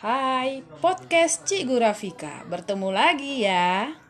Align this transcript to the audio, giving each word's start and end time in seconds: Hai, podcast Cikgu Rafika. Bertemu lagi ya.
Hai, 0.00 0.62
podcast 0.84 1.48
Cikgu 1.48 1.82
Rafika. 1.82 2.44
Bertemu 2.46 2.94
lagi 2.94 3.42
ya. 3.42 4.05